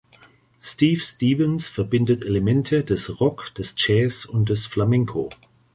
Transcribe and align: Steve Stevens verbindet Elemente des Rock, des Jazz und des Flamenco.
Steve 0.61 0.99
Stevens 1.01 1.67
verbindet 1.67 2.23
Elemente 2.25 2.83
des 2.83 3.19
Rock, 3.21 3.53
des 3.53 3.75
Jazz 3.77 4.25
und 4.25 4.49
des 4.49 4.65
Flamenco. 4.65 5.29